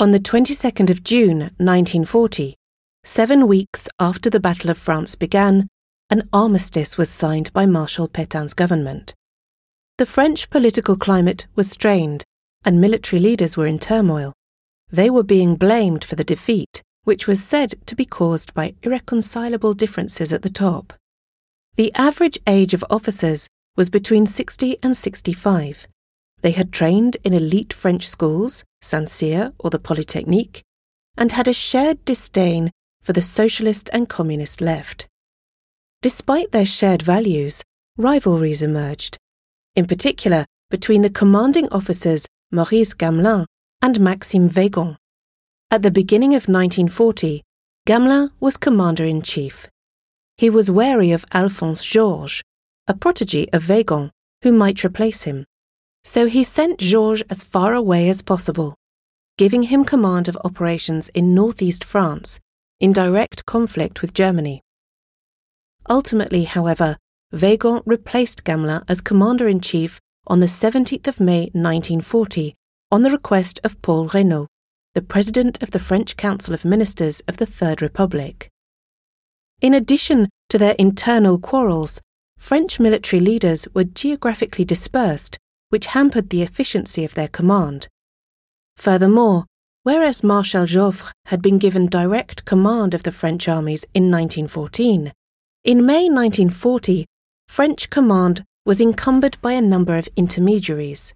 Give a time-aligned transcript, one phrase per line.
[0.00, 2.54] On the 22nd of June 1940,
[3.02, 5.66] seven weeks after the Battle of France began,
[6.08, 9.12] an armistice was signed by Marshal Pétain's government.
[9.96, 12.22] The French political climate was strained,
[12.64, 14.34] and military leaders were in turmoil.
[14.88, 19.74] They were being blamed for the defeat, which was said to be caused by irreconcilable
[19.74, 20.92] differences at the top.
[21.74, 25.88] The average age of officers was between 60 and 65.
[26.42, 30.62] They had trained in elite French schools, Cyr or the Polytechnique,
[31.16, 32.70] and had a shared disdain
[33.02, 35.06] for the socialist and communist left.
[36.02, 37.64] Despite their shared values,
[37.96, 39.18] rivalries emerged,
[39.74, 43.46] in particular between the commanding officers Maurice Gamelin
[43.82, 44.96] and Maxime Weygand.
[45.70, 47.42] At the beginning of 1940,
[47.86, 49.68] Gamelin was commander in chief.
[50.36, 52.42] He was wary of Alphonse Georges,
[52.86, 54.10] a protege of Weygand,
[54.42, 55.44] who might replace him.
[56.08, 58.74] So he sent Georges as far away as possible,
[59.36, 62.40] giving him command of operations in northeast France,
[62.80, 64.62] in direct conflict with Germany.
[65.86, 66.96] Ultimately, however,
[67.30, 72.54] Weygand replaced Gamelin as commander in chief on the 17th of May 1940
[72.90, 74.46] on the request of Paul Reynaud,
[74.94, 78.48] the president of the French Council of Ministers of the Third Republic.
[79.60, 82.00] In addition to their internal quarrels,
[82.38, 85.36] French military leaders were geographically dispersed,
[85.70, 87.88] which hampered the efficiency of their command.
[88.76, 89.44] Furthermore,
[89.82, 95.12] whereas Marshal Joffre had been given direct command of the French armies in 1914,
[95.64, 97.04] in May 1940,
[97.48, 101.12] French command was encumbered by a number of intermediaries.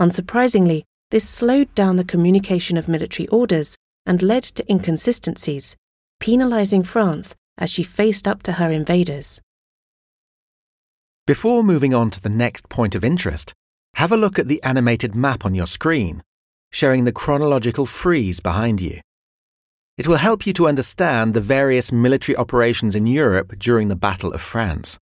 [0.00, 5.76] Unsurprisingly, this slowed down the communication of military orders and led to inconsistencies,
[6.20, 9.40] penalising France as she faced up to her invaders.
[11.26, 13.54] Before moving on to the next point of interest,
[13.94, 16.22] have a look at the animated map on your screen,
[16.70, 19.00] showing the chronological frieze behind you.
[19.98, 24.32] It will help you to understand the various military operations in Europe during the Battle
[24.32, 24.98] of France.